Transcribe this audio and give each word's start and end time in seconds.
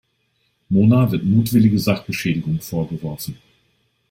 Mona 0.69 1.11
wird 1.11 1.25
mutwillige 1.25 1.77
Sachbeschädigung 1.77 2.59
vorgeworfen. 2.59 3.37